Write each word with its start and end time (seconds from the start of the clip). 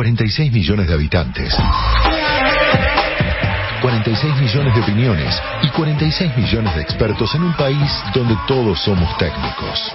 46 0.00 0.50
millones 0.50 0.88
de 0.88 0.94
habitantes. 0.94 1.54
46 3.82 4.34
millones 4.36 4.74
de 4.74 4.80
opiniones 4.80 5.42
y 5.62 5.68
46 5.68 6.38
millones 6.38 6.74
de 6.74 6.80
expertos 6.80 7.34
en 7.34 7.42
un 7.42 7.52
país 7.52 8.02
donde 8.14 8.34
todos 8.48 8.82
somos 8.82 9.14
técnicos. 9.18 9.94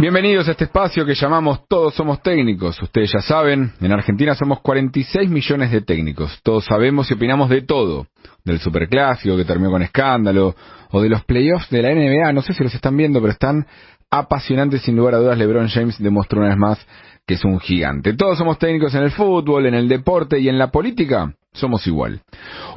Bienvenidos 0.00 0.48
a 0.48 0.50
este 0.50 0.64
espacio 0.64 1.06
que 1.06 1.14
llamamos 1.14 1.60
Todos 1.68 1.94
Somos 1.94 2.20
Técnicos. 2.22 2.82
Ustedes 2.82 3.12
ya 3.12 3.20
saben, 3.20 3.72
en 3.80 3.92
Argentina 3.92 4.34
somos 4.34 4.58
46 4.60 5.30
millones 5.30 5.70
de 5.70 5.82
técnicos. 5.82 6.40
Todos 6.42 6.64
sabemos 6.64 7.08
y 7.08 7.14
opinamos 7.14 7.48
de 7.50 7.62
todo. 7.62 8.08
Del 8.44 8.58
superclásico 8.58 9.36
que 9.36 9.44
terminó 9.44 9.70
con 9.70 9.82
escándalo, 9.82 10.56
o 10.90 11.00
de 11.00 11.08
los 11.08 11.24
playoffs 11.24 11.70
de 11.70 11.82
la 11.82 11.94
NBA. 11.94 12.32
No 12.32 12.42
sé 12.42 12.52
si 12.52 12.64
los 12.64 12.74
están 12.74 12.96
viendo, 12.96 13.20
pero 13.20 13.30
están 13.30 13.64
apasionantes 14.10 14.82
sin 14.82 14.96
lugar 14.96 15.14
a 15.14 15.18
dudas. 15.18 15.38
LeBron 15.38 15.68
James 15.68 15.98
demostró 15.98 16.40
una 16.40 16.48
vez 16.48 16.58
más 16.58 16.86
que 17.28 17.34
es 17.34 17.44
un 17.44 17.60
gigante. 17.60 18.14
Todos 18.14 18.38
somos 18.38 18.58
técnicos 18.58 18.94
en 18.94 19.02
el 19.02 19.10
fútbol, 19.10 19.66
en 19.66 19.74
el 19.74 19.86
deporte 19.86 20.40
y 20.40 20.48
en 20.48 20.56
la 20.56 20.70
política. 20.70 21.34
Somos 21.52 21.86
igual. 21.86 22.22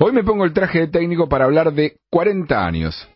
Hoy 0.02 0.12
me 0.12 0.26
pongo 0.26 0.44
el 0.44 0.52
traje 0.52 0.80
de 0.80 0.88
técnico 0.88 1.30
para 1.30 1.46
hablar 1.46 1.72
de 1.72 1.96
40 2.10 2.66
años. 2.66 3.08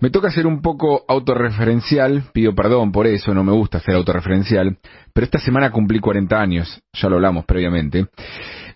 Me 0.00 0.10
toca 0.10 0.30
ser 0.30 0.46
un 0.46 0.60
poco 0.60 1.02
autorreferencial, 1.08 2.24
pido 2.34 2.54
perdón 2.54 2.92
por 2.92 3.06
eso, 3.06 3.32
no 3.32 3.42
me 3.42 3.52
gusta 3.52 3.80
ser 3.80 3.94
autorreferencial, 3.94 4.76
pero 5.14 5.24
esta 5.24 5.38
semana 5.38 5.70
cumplí 5.70 5.98
40 5.98 6.38
años, 6.38 6.82
ya 6.92 7.08
lo 7.08 7.16
hablamos 7.16 7.44
previamente, 7.46 8.06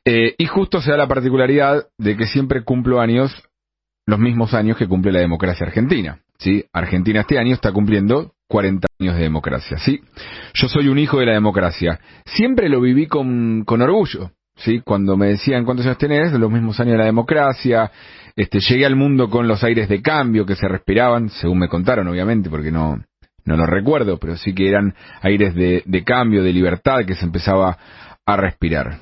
eh, 0.04 0.34
y 0.36 0.46
justo 0.46 0.80
se 0.82 0.90
da 0.90 0.98
la 0.98 1.08
particularidad 1.08 1.86
de 1.98 2.16
que 2.16 2.26
siempre 2.26 2.64
cumplo 2.64 3.00
años, 3.00 3.30
los 4.06 4.18
mismos 4.18 4.52
años 4.52 4.76
que 4.76 4.88
cumple 4.88 5.12
la 5.12 5.20
democracia 5.20 5.66
argentina. 5.66 6.18
¿sí? 6.38 6.64
Argentina 6.72 7.20
este 7.20 7.38
año 7.38 7.54
está 7.54 7.72
cumpliendo 7.72 8.32
40 8.54 8.86
años 9.00 9.16
de 9.16 9.22
democracia. 9.22 9.78
¿sí? 9.78 10.00
Yo 10.54 10.68
soy 10.68 10.86
un 10.86 10.96
hijo 10.96 11.18
de 11.18 11.26
la 11.26 11.32
democracia. 11.32 11.98
Siempre 12.24 12.68
lo 12.68 12.80
viví 12.80 13.08
con, 13.08 13.64
con 13.64 13.82
orgullo. 13.82 14.30
¿sí? 14.54 14.80
Cuando 14.84 15.16
me 15.16 15.26
decían 15.26 15.64
cuántos 15.64 15.84
años 15.86 15.98
tenés, 15.98 16.32
los 16.34 16.52
mismos 16.52 16.78
años 16.78 16.92
de 16.92 16.98
la 16.98 17.06
democracia, 17.06 17.90
este, 18.36 18.60
llegué 18.60 18.86
al 18.86 18.94
mundo 18.94 19.28
con 19.28 19.48
los 19.48 19.64
aires 19.64 19.88
de 19.88 20.00
cambio 20.00 20.46
que 20.46 20.54
se 20.54 20.68
respiraban, 20.68 21.30
según 21.30 21.58
me 21.58 21.68
contaron, 21.68 22.06
obviamente, 22.06 22.48
porque 22.48 22.70
no, 22.70 23.02
no 23.44 23.56
lo 23.56 23.66
recuerdo, 23.66 24.18
pero 24.18 24.36
sí 24.36 24.54
que 24.54 24.68
eran 24.68 24.94
aires 25.22 25.52
de, 25.56 25.82
de 25.84 26.04
cambio, 26.04 26.44
de 26.44 26.52
libertad 26.52 27.04
que 27.04 27.16
se 27.16 27.24
empezaba 27.24 27.76
a 28.24 28.36
respirar. 28.36 29.00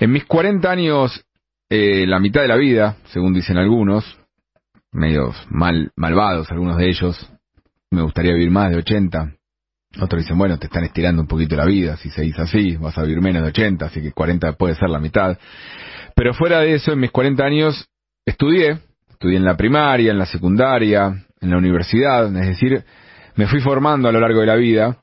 En 0.00 0.10
mis 0.10 0.24
40 0.24 0.70
años, 0.70 1.26
eh, 1.68 2.06
la 2.06 2.20
mitad 2.20 2.40
de 2.40 2.48
la 2.48 2.56
vida, 2.56 2.96
según 3.12 3.34
dicen 3.34 3.58
algunos, 3.58 4.18
medios 4.92 5.36
mal, 5.50 5.90
malvados 5.94 6.50
algunos 6.50 6.78
de 6.78 6.88
ellos, 6.88 7.33
me 7.94 8.02
gustaría 8.02 8.32
vivir 8.32 8.50
más 8.50 8.70
de 8.70 8.78
80. 8.78 9.34
Otros 10.00 10.22
dicen, 10.22 10.36
bueno, 10.36 10.58
te 10.58 10.66
están 10.66 10.84
estirando 10.84 11.22
un 11.22 11.28
poquito 11.28 11.54
la 11.54 11.64
vida, 11.64 11.96
si 11.96 12.10
se 12.10 12.22
dice 12.22 12.42
así, 12.42 12.76
vas 12.76 12.98
a 12.98 13.02
vivir 13.02 13.20
menos 13.20 13.42
de 13.42 13.48
80, 13.48 13.86
así 13.86 14.02
que 14.02 14.12
40 14.12 14.52
puede 14.54 14.74
ser 14.74 14.90
la 14.90 14.98
mitad. 14.98 15.38
Pero 16.16 16.34
fuera 16.34 16.60
de 16.60 16.74
eso, 16.74 16.92
en 16.92 17.00
mis 17.00 17.10
40 17.10 17.44
años 17.44 17.88
estudié, 18.26 18.78
estudié 19.08 19.36
en 19.36 19.44
la 19.44 19.56
primaria, 19.56 20.10
en 20.10 20.18
la 20.18 20.26
secundaria, 20.26 21.24
en 21.40 21.50
la 21.50 21.58
universidad, 21.58 22.26
es 22.26 22.46
decir, 22.48 22.84
me 23.36 23.46
fui 23.46 23.60
formando 23.60 24.08
a 24.08 24.12
lo 24.12 24.20
largo 24.20 24.40
de 24.40 24.46
la 24.46 24.56
vida. 24.56 24.98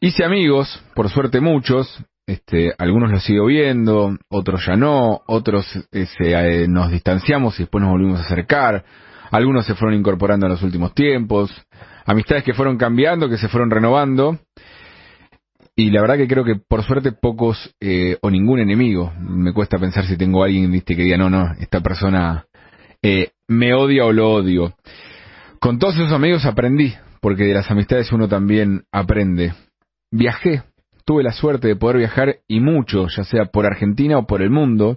Hice 0.00 0.24
amigos, 0.24 0.82
por 0.94 1.08
suerte 1.08 1.40
muchos, 1.40 2.04
este, 2.26 2.74
algunos 2.78 3.10
los 3.10 3.22
sigo 3.22 3.46
viendo, 3.46 4.16
otros 4.28 4.66
ya 4.66 4.76
no, 4.76 5.22
otros 5.26 5.64
eh, 5.92 6.06
eh, 6.20 6.66
nos 6.68 6.90
distanciamos 6.90 7.58
y 7.58 7.62
después 7.62 7.82
nos 7.82 7.92
volvimos 7.92 8.20
a 8.20 8.24
acercar, 8.24 8.84
algunos 9.30 9.64
se 9.64 9.74
fueron 9.74 9.98
incorporando 9.98 10.46
en 10.46 10.52
los 10.52 10.62
últimos 10.62 10.92
tiempos, 10.94 11.50
amistades 12.06 12.44
que 12.44 12.54
fueron 12.54 12.78
cambiando, 12.78 13.28
que 13.28 13.38
se 13.38 13.48
fueron 13.48 13.70
renovando, 13.70 14.38
y 15.78 15.90
la 15.90 16.00
verdad 16.00 16.16
que 16.16 16.26
creo 16.26 16.42
que 16.42 16.56
por 16.56 16.82
suerte 16.82 17.12
pocos 17.12 17.74
eh, 17.80 18.16
o 18.22 18.30
ningún 18.30 18.60
enemigo. 18.60 19.12
Me 19.20 19.52
cuesta 19.52 19.78
pensar 19.78 20.06
si 20.06 20.16
tengo 20.16 20.42
alguien 20.42 20.72
¿viste, 20.72 20.96
que 20.96 21.02
diga, 21.02 21.18
no, 21.18 21.28
no, 21.28 21.52
esta 21.60 21.80
persona 21.82 22.46
eh, 23.02 23.32
me 23.46 23.74
odia 23.74 24.06
o 24.06 24.12
lo 24.12 24.30
odio. 24.30 24.74
Con 25.60 25.78
todos 25.78 25.96
esos 25.96 26.12
amigos 26.12 26.46
aprendí, 26.46 26.94
porque 27.20 27.44
de 27.44 27.52
las 27.52 27.70
amistades 27.70 28.10
uno 28.10 28.26
también 28.26 28.84
aprende. 28.90 29.52
Viajé, 30.10 30.62
tuve 31.04 31.22
la 31.22 31.32
suerte 31.32 31.68
de 31.68 31.76
poder 31.76 31.98
viajar 31.98 32.36
y 32.48 32.60
mucho, 32.60 33.08
ya 33.14 33.24
sea 33.24 33.44
por 33.44 33.66
Argentina 33.66 34.16
o 34.16 34.26
por 34.26 34.40
el 34.40 34.50
mundo, 34.50 34.96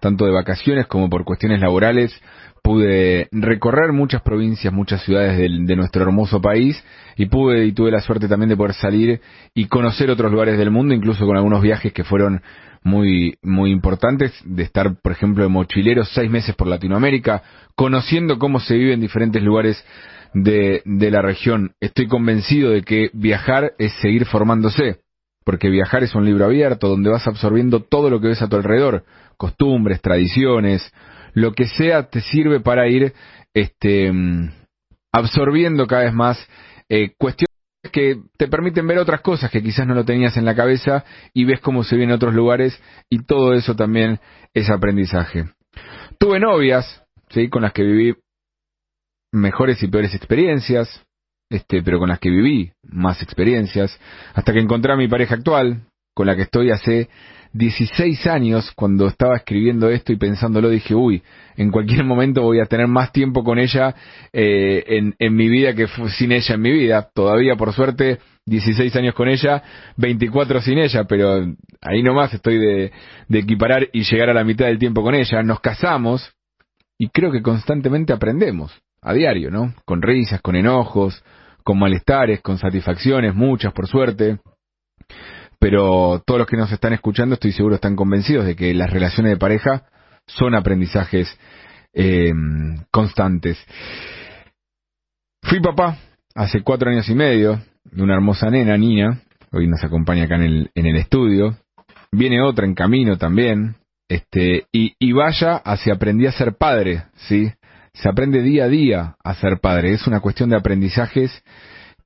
tanto 0.00 0.26
de 0.26 0.32
vacaciones 0.32 0.86
como 0.86 1.10
por 1.10 1.24
cuestiones 1.24 1.60
laborales, 1.60 2.14
pude 2.62 3.28
recorrer 3.32 3.92
muchas 3.92 4.22
provincias, 4.22 4.72
muchas 4.72 5.02
ciudades 5.02 5.38
de, 5.38 5.76
nuestro 5.76 6.02
hermoso 6.02 6.40
país 6.40 6.82
y 7.16 7.26
pude 7.26 7.64
y 7.64 7.72
tuve 7.72 7.90
la 7.90 8.00
suerte 8.00 8.28
también 8.28 8.50
de 8.50 8.56
poder 8.56 8.74
salir 8.74 9.20
y 9.54 9.66
conocer 9.66 10.10
otros 10.10 10.30
lugares 10.30 10.58
del 10.58 10.70
mundo, 10.70 10.94
incluso 10.94 11.26
con 11.26 11.36
algunos 11.36 11.62
viajes 11.62 11.92
que 11.92 12.04
fueron 12.04 12.42
muy 12.82 13.36
muy 13.42 13.70
importantes, 13.70 14.32
de 14.44 14.62
estar, 14.62 15.00
por 15.00 15.12
ejemplo, 15.12 15.42
de 15.42 15.48
mochilero 15.48 16.04
seis 16.04 16.30
meses 16.30 16.54
por 16.54 16.68
Latinoamérica, 16.68 17.42
conociendo 17.74 18.38
cómo 18.38 18.60
se 18.60 18.76
vive 18.76 18.92
en 18.92 19.00
diferentes 19.00 19.42
lugares 19.42 19.82
de, 20.34 20.82
de 20.84 21.10
la 21.10 21.22
región. 21.22 21.72
Estoy 21.80 22.06
convencido 22.06 22.70
de 22.70 22.82
que 22.82 23.10
viajar 23.14 23.72
es 23.78 23.92
seguir 24.00 24.26
formándose, 24.26 24.98
porque 25.48 25.70
viajar 25.70 26.02
es 26.02 26.14
un 26.14 26.26
libro 26.26 26.44
abierto 26.44 26.88
donde 26.88 27.08
vas 27.08 27.26
absorbiendo 27.26 27.80
todo 27.82 28.10
lo 28.10 28.20
que 28.20 28.28
ves 28.28 28.42
a 28.42 28.48
tu 28.48 28.56
alrededor, 28.56 29.04
costumbres, 29.38 30.02
tradiciones, 30.02 30.92
lo 31.32 31.54
que 31.54 31.66
sea 31.66 32.10
te 32.10 32.20
sirve 32.20 32.60
para 32.60 32.86
ir 32.86 33.14
este, 33.54 34.12
absorbiendo 35.10 35.86
cada 35.86 36.02
vez 36.02 36.12
más 36.12 36.46
eh, 36.90 37.14
cuestiones 37.16 37.48
que 37.90 38.20
te 38.36 38.46
permiten 38.48 38.86
ver 38.86 38.98
otras 38.98 39.22
cosas 39.22 39.50
que 39.50 39.62
quizás 39.62 39.86
no 39.86 39.94
lo 39.94 40.04
tenías 40.04 40.36
en 40.36 40.44
la 40.44 40.54
cabeza 40.54 41.06
y 41.32 41.46
ves 41.46 41.60
cómo 41.60 41.82
se 41.82 41.96
ve 41.96 42.04
en 42.04 42.12
otros 42.12 42.34
lugares 42.34 42.78
y 43.08 43.24
todo 43.24 43.54
eso 43.54 43.74
también 43.74 44.20
es 44.52 44.68
aprendizaje. 44.68 45.46
Tuve 46.18 46.40
novias, 46.40 47.02
¿sí? 47.30 47.48
con 47.48 47.62
las 47.62 47.72
que 47.72 47.84
viví 47.84 48.16
mejores 49.32 49.82
y 49.82 49.88
peores 49.88 50.14
experiencias, 50.14 51.06
este, 51.50 51.82
pero 51.82 51.98
con 51.98 52.08
las 52.08 52.18
que 52.18 52.30
viví 52.30 52.72
más 52.82 53.22
experiencias, 53.22 53.98
hasta 54.34 54.52
que 54.52 54.60
encontré 54.60 54.92
a 54.92 54.96
mi 54.96 55.08
pareja 55.08 55.36
actual, 55.36 55.82
con 56.14 56.26
la 56.26 56.36
que 56.36 56.42
estoy 56.42 56.70
hace 56.70 57.08
16 57.52 58.26
años, 58.26 58.72
cuando 58.74 59.06
estaba 59.06 59.36
escribiendo 59.36 59.88
esto 59.88 60.12
y 60.12 60.16
pensándolo, 60.16 60.68
dije, 60.68 60.94
uy, 60.94 61.22
en 61.56 61.70
cualquier 61.70 62.04
momento 62.04 62.42
voy 62.42 62.60
a 62.60 62.66
tener 62.66 62.88
más 62.88 63.12
tiempo 63.12 63.42
con 63.42 63.58
ella 63.58 63.94
eh, 64.32 65.12
en, 65.18 65.36
mi 65.36 65.48
vida 65.48 65.74
que 65.74 65.86
sin 66.18 66.32
ella 66.32 66.54
en 66.54 66.60
mi 66.60 66.72
vida. 66.72 67.08
Todavía, 67.14 67.56
por 67.56 67.72
suerte, 67.72 68.18
16 68.46 68.94
años 68.96 69.14
con 69.14 69.28
ella, 69.28 69.62
24 69.96 70.60
sin 70.60 70.78
ella, 70.78 71.04
pero 71.04 71.46
ahí 71.80 72.02
nomás 72.02 72.34
estoy 72.34 72.58
de 72.58 72.92
equiparar 73.38 73.88
y 73.92 74.02
llegar 74.02 74.30
a 74.30 74.34
la 74.34 74.44
mitad 74.44 74.66
del 74.66 74.78
tiempo 74.78 75.02
con 75.02 75.14
ella. 75.14 75.42
Nos 75.42 75.60
casamos 75.60 76.32
y 76.98 77.08
creo 77.08 77.30
que 77.30 77.42
constantemente 77.42 78.12
aprendemos, 78.12 78.76
a 79.00 79.14
diario, 79.14 79.50
¿no? 79.50 79.72
Con 79.84 80.02
risas, 80.02 80.40
con 80.40 80.56
enojos, 80.56 81.22
con 81.68 81.78
malestares, 81.78 82.40
con 82.40 82.56
satisfacciones, 82.56 83.34
muchas 83.34 83.74
por 83.74 83.86
suerte 83.86 84.38
pero 85.58 86.22
todos 86.24 86.38
los 86.38 86.46
que 86.46 86.56
nos 86.56 86.70
están 86.72 86.92
escuchando 86.92 87.34
estoy 87.34 87.52
seguro 87.52 87.74
están 87.74 87.96
convencidos 87.96 88.46
de 88.46 88.54
que 88.54 88.72
las 88.74 88.90
relaciones 88.90 89.32
de 89.32 89.38
pareja 89.38 89.84
son 90.26 90.54
aprendizajes 90.54 91.36
eh, 91.92 92.32
constantes. 92.90 93.58
Fui 95.42 95.60
papá 95.60 95.98
hace 96.34 96.62
cuatro 96.62 96.90
años 96.90 97.08
y 97.08 97.14
medio 97.14 97.60
de 97.84 98.02
una 98.02 98.14
hermosa 98.14 98.50
nena, 98.50 98.76
Nina, 98.76 99.20
hoy 99.50 99.66
nos 99.66 99.82
acompaña 99.82 100.24
acá 100.24 100.36
en 100.36 100.42
el, 100.42 100.70
en 100.74 100.86
el 100.86 100.96
estudio. 100.96 101.56
Viene 102.12 102.40
otra 102.40 102.64
en 102.64 102.74
camino 102.74 103.18
también, 103.18 103.76
este, 104.08 104.66
y, 104.72 104.94
y 104.98 105.12
vaya 105.12 105.56
hacia 105.56 105.94
aprendí 105.94 106.26
a 106.26 106.32
ser 106.32 106.54
padre, 106.56 107.02
¿sí? 107.28 107.50
Se 108.00 108.08
aprende 108.08 108.42
día 108.42 108.64
a 108.64 108.68
día 108.68 109.16
a 109.22 109.34
ser 109.34 109.58
padre, 109.60 109.92
es 109.92 110.06
una 110.06 110.20
cuestión 110.20 110.50
de 110.50 110.56
aprendizajes 110.56 111.42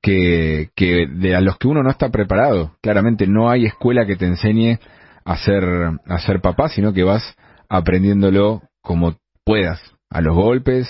que, 0.01 0.69
que 0.75 1.07
de 1.07 1.35
a 1.35 1.41
los 1.41 1.57
que 1.57 1.67
uno 1.67 1.83
no 1.83 1.89
está 1.91 2.09
preparado. 2.09 2.75
Claramente 2.81 3.27
no 3.27 3.49
hay 3.49 3.65
escuela 3.65 4.05
que 4.05 4.15
te 4.15 4.25
enseñe 4.25 4.79
a 5.23 5.37
ser, 5.37 5.63
a 6.05 6.19
ser 6.19 6.41
papá, 6.41 6.69
sino 6.69 6.93
que 6.93 7.03
vas 7.03 7.35
aprendiéndolo 7.69 8.63
como 8.81 9.15
puedas, 9.45 9.79
a 10.09 10.21
los 10.21 10.35
golpes, 10.35 10.89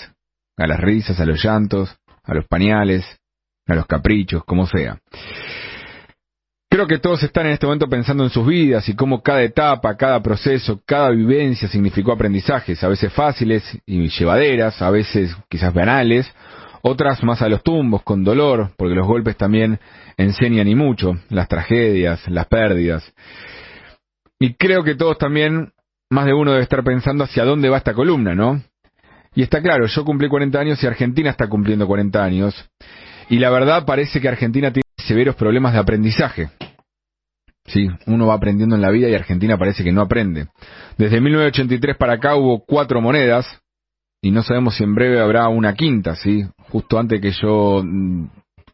a 0.56 0.66
las 0.66 0.80
risas, 0.80 1.20
a 1.20 1.26
los 1.26 1.42
llantos, 1.42 1.96
a 2.22 2.34
los 2.34 2.46
pañales, 2.46 3.04
a 3.66 3.74
los 3.74 3.86
caprichos, 3.86 4.44
como 4.44 4.66
sea. 4.66 4.98
Creo 6.74 6.88
que 6.88 6.98
todos 6.98 7.22
están 7.22 7.46
en 7.46 7.52
este 7.52 7.66
momento 7.66 7.88
pensando 7.88 8.24
en 8.24 8.30
sus 8.30 8.44
vidas 8.44 8.88
y 8.88 8.96
cómo 8.96 9.22
cada 9.22 9.42
etapa, 9.42 9.96
cada 9.96 10.20
proceso, 10.20 10.80
cada 10.84 11.10
vivencia 11.10 11.68
significó 11.68 12.10
aprendizajes, 12.10 12.82
a 12.82 12.88
veces 12.88 13.12
fáciles 13.12 13.62
y 13.86 14.08
llevaderas, 14.08 14.82
a 14.82 14.90
veces 14.90 15.36
quizás 15.48 15.72
banales, 15.72 16.28
otras 16.82 17.22
más 17.22 17.42
a 17.42 17.48
los 17.48 17.62
tumbos, 17.62 18.02
con 18.02 18.24
dolor, 18.24 18.72
porque 18.76 18.96
los 18.96 19.06
golpes 19.06 19.36
también 19.36 19.78
enseñan 20.16 20.66
y 20.66 20.74
mucho, 20.74 21.12
las 21.28 21.46
tragedias, 21.46 22.28
las 22.28 22.46
pérdidas. 22.46 23.08
Y 24.40 24.54
creo 24.54 24.82
que 24.82 24.96
todos 24.96 25.16
también, 25.16 25.70
más 26.10 26.26
de 26.26 26.34
uno 26.34 26.50
debe 26.50 26.64
estar 26.64 26.82
pensando 26.82 27.22
hacia 27.22 27.44
dónde 27.44 27.68
va 27.68 27.76
esta 27.76 27.94
columna, 27.94 28.34
¿no? 28.34 28.60
Y 29.36 29.44
está 29.44 29.62
claro, 29.62 29.86
yo 29.86 30.04
cumplí 30.04 30.28
40 30.28 30.58
años 30.58 30.82
y 30.82 30.88
Argentina 30.88 31.30
está 31.30 31.46
cumpliendo 31.46 31.86
40 31.86 32.20
años. 32.20 32.68
Y 33.28 33.38
la 33.38 33.50
verdad 33.50 33.86
parece 33.86 34.20
que 34.20 34.26
Argentina 34.26 34.72
tiene 34.72 34.82
severos 34.96 35.36
problemas 35.36 35.72
de 35.72 35.78
aprendizaje. 35.78 36.48
Sí, 37.66 37.88
uno 38.06 38.26
va 38.26 38.34
aprendiendo 38.34 38.76
en 38.76 38.82
la 38.82 38.90
vida 38.90 39.08
y 39.08 39.14
Argentina 39.14 39.56
parece 39.56 39.82
que 39.82 39.92
no 39.92 40.02
aprende. 40.02 40.48
Desde 40.98 41.20
1983 41.20 41.96
para 41.96 42.14
acá 42.14 42.36
hubo 42.36 42.62
cuatro 42.64 43.00
monedas 43.00 43.46
y 44.20 44.30
no 44.30 44.42
sabemos 44.42 44.76
si 44.76 44.84
en 44.84 44.94
breve 44.94 45.20
habrá 45.20 45.48
una 45.48 45.74
quinta, 45.74 46.14
¿sí? 46.16 46.44
Justo 46.70 46.98
antes 46.98 47.20
que 47.20 47.30
yo, 47.30 47.82
mm, 47.82 48.26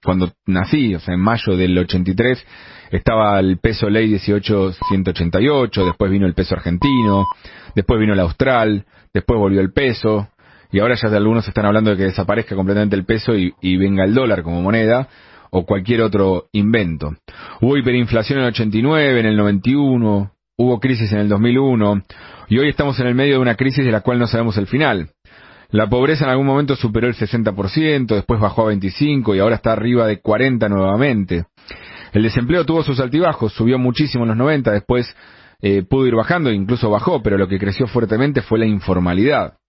cuando 0.03 0.33
nací, 0.47 0.95
o 0.95 1.01
sea, 1.01 1.15
en 1.15 1.21
mayo 1.21 1.57
del 1.57 1.79
83, 1.79 2.45
estaba 2.91 3.39
el 3.39 3.59
peso 3.59 3.89
ley 3.89 4.09
18188, 4.09 5.85
después 5.85 6.11
vino 6.11 6.27
el 6.27 6.35
peso 6.35 6.55
argentino, 6.55 7.27
después 7.75 8.01
vino 8.01 8.13
el 8.13 8.21
austral, 8.21 8.87
después 9.13 9.39
volvió 9.39 9.61
el 9.61 9.73
peso, 9.73 10.29
y 10.73 10.81
ahora 10.81 10.95
ya 10.95 11.09
algunos 11.09 11.47
están 11.47 11.67
hablando 11.67 11.91
de 11.91 11.97
que 11.97 12.05
desaparezca 12.05 12.55
completamente 12.55 12.97
el 12.97 13.05
peso 13.05 13.37
y, 13.37 13.53
y 13.61 13.77
venga 13.77 14.05
el 14.05 14.15
dólar 14.15 14.43
como 14.43 14.63
moneda, 14.63 15.09
o 15.51 15.67
cualquier 15.67 16.03
otro 16.03 16.47
invento. 16.53 17.15
Hubo 17.61 17.77
hiperinflación 17.77 18.39
en 18.39 18.45
el 18.45 18.51
89, 18.51 19.21
en 19.21 19.27
el 19.27 19.37
91, 19.37 20.33
hubo 20.57 20.81
crisis 20.81 21.13
en 21.13 21.21
el 21.21 21.29
2001 21.29 22.03
y 22.49 22.59
hoy 22.59 22.69
estamos 22.69 22.99
en 23.01 23.07
el 23.07 23.15
medio 23.15 23.35
de 23.35 23.41
una 23.41 23.55
crisis 23.55 23.85
de 23.85 23.93
la 23.93 24.01
cual 24.01 24.19
no 24.19 24.27
sabemos 24.27 24.57
el 24.57 24.67
final. 24.67 25.11
La 25.71 25.89
pobreza 25.89 26.25
en 26.25 26.31
algún 26.31 26.47
momento 26.47 26.75
superó 26.75 27.07
el 27.07 27.15
60%, 27.15 28.07
después 28.07 28.41
bajó 28.41 28.69
a 28.69 28.73
25% 28.73 29.37
y 29.37 29.39
ahora 29.39 29.57
está 29.57 29.73
arriba 29.73 30.07
de 30.07 30.21
40% 30.21 30.69
nuevamente. 30.69 31.45
El 32.13 32.25
desempleo 32.25 32.65
tuvo 32.65 32.83
sus 32.83 32.99
altibajos, 32.99 33.53
subió 33.53 33.79
muchísimo 33.79 34.25
en 34.25 34.29
los 34.31 34.37
90, 34.37 34.73
después 34.73 35.15
eh, 35.63 35.83
pudo 35.83 36.07
ir 36.07 36.15
bajando, 36.17 36.51
incluso 36.51 36.91
bajó, 36.91 37.23
pero 37.23 37.39
lo 37.39 37.47
que 37.47 37.59
creció 37.59 37.87
fuertemente 37.87 38.43
fue 38.43 38.59
la 38.59 38.67
informalidad. 38.67 39.60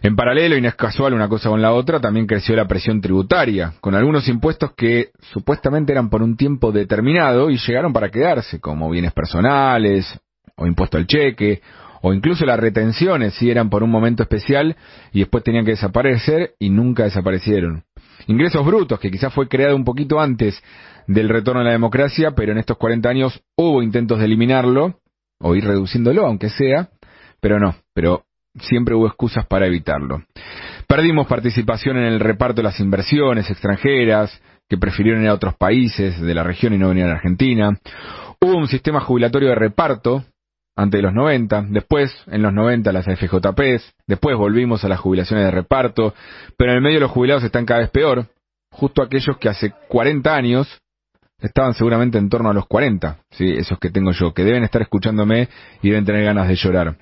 En 0.00 0.14
paralelo, 0.14 0.56
y 0.56 0.60
no 0.60 0.68
es 0.68 0.76
casual 0.76 1.14
una 1.14 1.28
cosa 1.28 1.48
con 1.48 1.60
la 1.60 1.72
otra, 1.72 2.00
también 2.00 2.26
creció 2.26 2.54
la 2.54 2.68
presión 2.68 3.00
tributaria, 3.00 3.72
con 3.80 3.96
algunos 3.96 4.28
impuestos 4.28 4.72
que 4.76 5.10
supuestamente 5.32 5.90
eran 5.90 6.08
por 6.08 6.22
un 6.22 6.36
tiempo 6.36 6.70
determinado 6.70 7.50
y 7.50 7.58
llegaron 7.58 7.92
para 7.92 8.10
quedarse, 8.10 8.60
como 8.60 8.90
bienes 8.90 9.12
personales, 9.12 10.06
o 10.56 10.66
impuesto 10.66 10.98
al 10.98 11.06
cheque, 11.06 11.62
o 12.00 12.12
incluso 12.12 12.46
las 12.46 12.60
retenciones, 12.60 13.34
si 13.34 13.50
eran 13.50 13.70
por 13.70 13.82
un 13.82 13.90
momento 13.90 14.22
especial 14.22 14.76
y 15.12 15.20
después 15.20 15.42
tenían 15.42 15.64
que 15.64 15.72
desaparecer 15.72 16.52
y 16.60 16.70
nunca 16.70 17.04
desaparecieron. 17.04 17.82
Ingresos 18.28 18.64
brutos, 18.64 19.00
que 19.00 19.10
quizás 19.10 19.32
fue 19.32 19.48
creado 19.48 19.74
un 19.74 19.84
poquito 19.84 20.20
antes 20.20 20.62
del 21.08 21.28
retorno 21.28 21.62
a 21.62 21.64
la 21.64 21.72
democracia, 21.72 22.32
pero 22.36 22.52
en 22.52 22.58
estos 22.58 22.76
40 22.76 23.08
años 23.08 23.42
hubo 23.56 23.82
intentos 23.82 24.20
de 24.20 24.26
eliminarlo, 24.26 25.00
o 25.40 25.56
ir 25.56 25.64
reduciéndolo, 25.64 26.26
aunque 26.26 26.50
sea, 26.50 26.90
pero 27.40 27.58
no, 27.58 27.76
pero 27.94 28.24
siempre 28.60 28.94
hubo 28.94 29.06
excusas 29.06 29.46
para 29.46 29.66
evitarlo. 29.66 30.22
Perdimos 30.86 31.26
participación 31.26 31.96
en 31.98 32.04
el 32.04 32.20
reparto 32.20 32.56
de 32.56 32.64
las 32.64 32.80
inversiones 32.80 33.50
extranjeras, 33.50 34.40
que 34.68 34.76
prefirieron 34.76 35.22
ir 35.22 35.28
a 35.28 35.34
otros 35.34 35.54
países 35.56 36.20
de 36.20 36.34
la 36.34 36.42
región 36.42 36.74
y 36.74 36.78
no 36.78 36.88
venir 36.88 37.04
a 37.04 37.12
Argentina. 37.12 37.78
Hubo 38.40 38.56
un 38.56 38.68
sistema 38.68 39.00
jubilatorio 39.00 39.48
de 39.48 39.54
reparto 39.54 40.24
antes 40.76 40.98
de 40.98 41.02
los 41.02 41.14
90, 41.14 41.66
después 41.70 42.14
en 42.28 42.42
los 42.42 42.52
90 42.52 42.92
las 42.92 43.06
FJPs, 43.06 43.94
después 44.06 44.36
volvimos 44.36 44.84
a 44.84 44.88
las 44.88 45.00
jubilaciones 45.00 45.46
de 45.46 45.50
reparto, 45.50 46.14
pero 46.56 46.70
en 46.70 46.76
el 46.76 46.82
medio 46.82 47.00
los 47.00 47.10
jubilados 47.10 47.42
están 47.42 47.66
cada 47.66 47.80
vez 47.80 47.90
peor, 47.90 48.26
justo 48.70 49.02
aquellos 49.02 49.36
que 49.38 49.48
hace 49.48 49.72
40 49.88 50.32
años 50.32 50.80
estaban 51.40 51.74
seguramente 51.74 52.18
en 52.18 52.28
torno 52.28 52.50
a 52.50 52.54
los 52.54 52.66
40, 52.66 53.18
¿sí? 53.30 53.50
esos 53.50 53.78
que 53.78 53.90
tengo 53.90 54.12
yo, 54.12 54.34
que 54.34 54.44
deben 54.44 54.64
estar 54.64 54.82
escuchándome 54.82 55.48
y 55.82 55.90
deben 55.90 56.04
tener 56.04 56.24
ganas 56.24 56.48
de 56.48 56.56
llorar. 56.56 56.96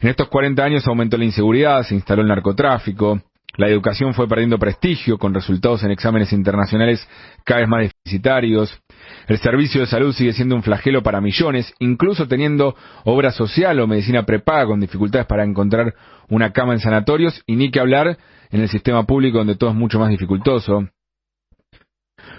En 0.00 0.08
estos 0.08 0.28
40 0.28 0.62
años 0.62 0.86
aumentó 0.86 1.16
la 1.16 1.24
inseguridad, 1.24 1.82
se 1.84 1.94
instaló 1.94 2.22
el 2.22 2.28
narcotráfico, 2.28 3.20
la 3.56 3.68
educación 3.68 4.14
fue 4.14 4.28
perdiendo 4.28 4.58
prestigio 4.58 5.18
con 5.18 5.34
resultados 5.34 5.82
en 5.82 5.90
exámenes 5.90 6.32
internacionales 6.32 7.06
cada 7.44 7.60
vez 7.60 7.68
más 7.68 7.80
deficitarios, 7.80 8.78
el 9.26 9.38
servicio 9.38 9.80
de 9.80 9.86
salud 9.86 10.12
sigue 10.12 10.32
siendo 10.32 10.54
un 10.54 10.62
flagelo 10.62 11.02
para 11.02 11.20
millones, 11.20 11.72
incluso 11.78 12.28
teniendo 12.28 12.76
obra 13.04 13.30
social 13.30 13.80
o 13.80 13.86
medicina 13.86 14.24
prepaga 14.24 14.66
con 14.66 14.80
dificultades 14.80 15.26
para 15.26 15.44
encontrar 15.44 15.94
una 16.28 16.52
cama 16.52 16.74
en 16.74 16.80
sanatorios 16.80 17.42
y 17.46 17.56
ni 17.56 17.70
que 17.70 17.80
hablar 17.80 18.18
en 18.50 18.60
el 18.60 18.68
sistema 18.68 19.04
público 19.04 19.38
donde 19.38 19.56
todo 19.56 19.70
es 19.70 19.76
mucho 19.76 19.98
más 19.98 20.10
dificultoso. 20.10 20.88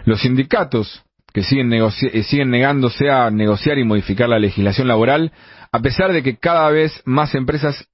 Los 0.05 0.21
sindicatos 0.21 1.03
que 1.33 1.43
siguen, 1.43 1.71
eh, 1.73 2.23
siguen 2.23 2.49
negándose 2.49 3.09
a 3.09 3.29
negociar 3.29 3.77
y 3.77 3.83
modificar 3.83 4.29
la 4.29 4.39
legislación 4.39 4.87
laboral, 4.87 5.31
a 5.71 5.79
pesar 5.79 6.13
de 6.13 6.23
que 6.23 6.37
cada 6.37 6.69
vez 6.69 7.01
más 7.05 7.35
empresas 7.35 7.87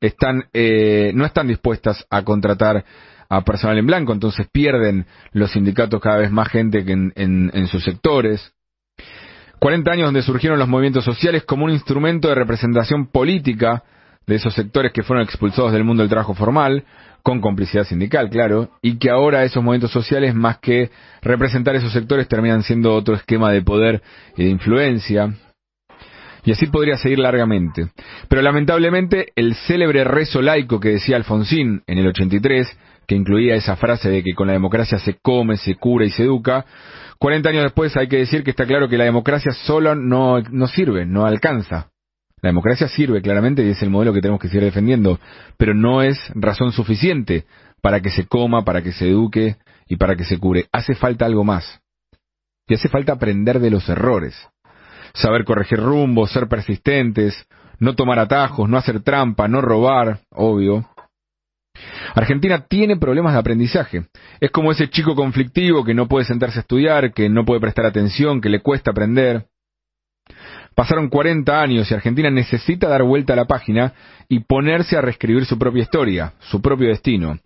están, 0.00 0.44
eh, 0.52 1.12
no 1.14 1.24
están 1.24 1.48
dispuestas 1.48 2.06
a 2.10 2.22
contratar 2.22 2.84
a 3.28 3.40
personal 3.42 3.78
en 3.78 3.86
blanco, 3.86 4.12
entonces 4.12 4.46
pierden 4.52 5.06
los 5.32 5.52
sindicatos 5.52 6.00
cada 6.00 6.18
vez 6.18 6.30
más 6.30 6.48
gente 6.48 6.84
que 6.84 6.92
en, 6.92 7.12
en 7.14 7.66
sus 7.66 7.82
sectores. 7.82 8.52
40 9.58 9.92
años 9.92 10.06
donde 10.06 10.22
surgieron 10.22 10.58
los 10.58 10.68
movimientos 10.68 11.04
sociales 11.04 11.44
como 11.44 11.64
un 11.64 11.70
instrumento 11.70 12.28
de 12.28 12.34
representación 12.34 13.06
política 13.06 13.84
de 14.26 14.36
esos 14.36 14.54
sectores 14.54 14.92
que 14.92 15.02
fueron 15.02 15.24
expulsados 15.24 15.72
del 15.72 15.84
mundo 15.84 16.02
del 16.02 16.10
trabajo 16.10 16.34
formal, 16.34 16.84
con 17.22 17.40
complicidad 17.40 17.84
sindical, 17.84 18.30
claro, 18.30 18.70
y 18.82 18.98
que 18.98 19.10
ahora 19.10 19.44
esos 19.44 19.62
movimientos 19.62 19.92
sociales, 19.92 20.34
más 20.34 20.58
que 20.58 20.90
representar 21.22 21.76
esos 21.76 21.92
sectores, 21.92 22.28
terminan 22.28 22.62
siendo 22.62 22.94
otro 22.94 23.14
esquema 23.14 23.52
de 23.52 23.62
poder 23.62 24.02
y 24.36 24.44
de 24.44 24.50
influencia. 24.50 25.32
Y 26.44 26.50
así 26.50 26.66
podría 26.66 26.96
seguir 26.96 27.20
largamente. 27.20 27.90
Pero 28.28 28.42
lamentablemente 28.42 29.28
el 29.36 29.54
célebre 29.54 30.02
rezo 30.02 30.42
laico 30.42 30.80
que 30.80 30.90
decía 30.90 31.16
Alfonsín 31.16 31.82
en 31.86 31.98
el 31.98 32.08
83, 32.08 32.76
que 33.06 33.14
incluía 33.14 33.54
esa 33.54 33.76
frase 33.76 34.10
de 34.10 34.24
que 34.24 34.34
con 34.34 34.48
la 34.48 34.52
democracia 34.52 34.98
se 34.98 35.14
come, 35.22 35.56
se 35.56 35.76
cura 35.76 36.04
y 36.04 36.10
se 36.10 36.24
educa, 36.24 36.64
40 37.18 37.48
años 37.48 37.62
después 37.62 37.96
hay 37.96 38.08
que 38.08 38.16
decir 38.16 38.42
que 38.42 38.50
está 38.50 38.66
claro 38.66 38.88
que 38.88 38.98
la 38.98 39.04
democracia 39.04 39.52
solo 39.52 39.94
no, 39.94 40.40
no 40.40 40.66
sirve, 40.66 41.06
no 41.06 41.24
alcanza. 41.24 41.91
La 42.42 42.48
democracia 42.48 42.88
sirve 42.88 43.22
claramente 43.22 43.64
y 43.64 43.70
es 43.70 43.80
el 43.82 43.90
modelo 43.90 44.12
que 44.12 44.20
tenemos 44.20 44.40
que 44.40 44.48
seguir 44.48 44.64
defendiendo, 44.64 45.20
pero 45.56 45.74
no 45.74 46.02
es 46.02 46.18
razón 46.34 46.72
suficiente 46.72 47.46
para 47.80 48.00
que 48.00 48.10
se 48.10 48.26
coma, 48.26 48.64
para 48.64 48.82
que 48.82 48.90
se 48.90 49.08
eduque 49.08 49.56
y 49.86 49.96
para 49.96 50.16
que 50.16 50.24
se 50.24 50.38
cure. 50.38 50.66
Hace 50.72 50.96
falta 50.96 51.24
algo 51.24 51.44
más. 51.44 51.80
Y 52.66 52.74
hace 52.74 52.88
falta 52.88 53.12
aprender 53.12 53.60
de 53.60 53.70
los 53.70 53.88
errores. 53.88 54.34
Saber 55.14 55.44
corregir 55.44 55.78
rumbo, 55.78 56.26
ser 56.26 56.48
persistentes, 56.48 57.46
no 57.78 57.94
tomar 57.94 58.18
atajos, 58.18 58.68
no 58.68 58.76
hacer 58.76 59.02
trampa, 59.02 59.46
no 59.46 59.60
robar, 59.60 60.20
obvio. 60.30 60.88
Argentina 62.14 62.66
tiene 62.66 62.96
problemas 62.96 63.34
de 63.34 63.38
aprendizaje. 63.38 64.06
Es 64.40 64.50
como 64.50 64.72
ese 64.72 64.90
chico 64.90 65.14
conflictivo 65.14 65.84
que 65.84 65.94
no 65.94 66.08
puede 66.08 66.24
sentarse 66.24 66.58
a 66.58 66.62
estudiar, 66.62 67.12
que 67.12 67.28
no 67.28 67.44
puede 67.44 67.60
prestar 67.60 67.86
atención, 67.86 68.40
que 68.40 68.48
le 68.48 68.60
cuesta 68.60 68.90
aprender. 68.90 69.46
Pasaron 70.74 71.08
40 71.08 71.60
años 71.60 71.90
y 71.90 71.94
Argentina 71.94 72.30
necesita 72.30 72.88
dar 72.88 73.02
vuelta 73.02 73.34
a 73.34 73.36
la 73.36 73.44
página 73.44 73.92
y 74.28 74.40
ponerse 74.40 74.96
a 74.96 75.02
reescribir 75.02 75.44
su 75.44 75.58
propia 75.58 75.82
historia, 75.82 76.34
su 76.40 76.62
propio 76.62 76.88
destino. 76.88 77.38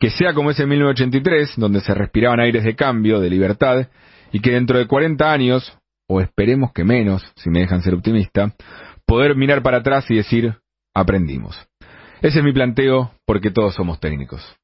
Que 0.00 0.10
sea 0.10 0.34
como 0.34 0.50
ese 0.50 0.66
1983, 0.66 1.54
donde 1.56 1.80
se 1.80 1.94
respiraban 1.94 2.40
aires 2.40 2.64
de 2.64 2.74
cambio, 2.74 3.20
de 3.20 3.30
libertad, 3.30 3.88
y 4.32 4.40
que 4.40 4.50
dentro 4.50 4.78
de 4.78 4.86
40 4.86 5.32
años, 5.32 5.78
o 6.08 6.20
esperemos 6.20 6.72
que 6.72 6.84
menos, 6.84 7.22
si 7.36 7.50
me 7.50 7.60
dejan 7.60 7.82
ser 7.82 7.94
optimista, 7.94 8.52
poder 9.06 9.36
mirar 9.36 9.62
para 9.62 9.78
atrás 9.78 10.10
y 10.10 10.16
decir, 10.16 10.56
aprendimos. 10.92 11.56
Ese 12.20 12.38
es 12.38 12.44
mi 12.44 12.52
planteo 12.52 13.12
porque 13.26 13.50
todos 13.50 13.74
somos 13.74 14.00
técnicos. 14.00 14.44